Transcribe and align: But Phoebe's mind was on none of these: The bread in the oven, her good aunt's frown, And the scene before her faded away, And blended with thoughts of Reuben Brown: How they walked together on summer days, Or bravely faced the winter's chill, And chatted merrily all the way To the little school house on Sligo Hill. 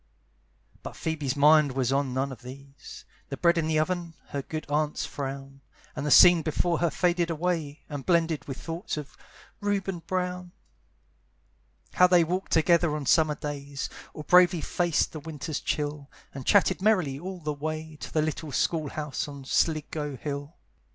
But 0.81 0.95
Phoebe's 0.95 1.35
mind 1.35 1.73
was 1.73 1.91
on 1.93 2.11
none 2.11 2.31
of 2.31 2.41
these: 2.41 3.05
The 3.29 3.37
bread 3.37 3.59
in 3.59 3.67
the 3.67 3.77
oven, 3.77 4.15
her 4.29 4.41
good 4.41 4.65
aunt's 4.67 5.05
frown, 5.05 5.61
And 5.95 6.07
the 6.07 6.09
scene 6.09 6.41
before 6.41 6.79
her 6.79 6.89
faded 6.89 7.29
away, 7.29 7.83
And 7.87 8.03
blended 8.03 8.45
with 8.47 8.57
thoughts 8.57 8.97
of 8.97 9.15
Reuben 9.59 9.99
Brown: 9.99 10.53
How 11.93 12.07
they 12.07 12.23
walked 12.23 12.51
together 12.51 12.95
on 12.95 13.05
summer 13.05 13.35
days, 13.35 13.91
Or 14.15 14.23
bravely 14.23 14.61
faced 14.61 15.11
the 15.11 15.19
winter's 15.19 15.59
chill, 15.59 16.09
And 16.33 16.47
chatted 16.47 16.81
merrily 16.81 17.19
all 17.19 17.39
the 17.39 17.53
way 17.53 17.95
To 17.97 18.11
the 18.11 18.23
little 18.23 18.51
school 18.51 18.89
house 18.89 19.27
on 19.27 19.45
Sligo 19.45 20.17
Hill. 20.17 20.55